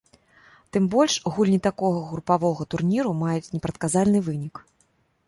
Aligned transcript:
Тым 0.77 0.85
больш 0.93 1.17
гульні 1.35 1.59
такога 1.67 1.99
групавога 2.13 2.61
турніру 2.75 3.11
маюць 3.23 3.51
непрадказальны 3.57 4.19
вынік. 4.31 4.55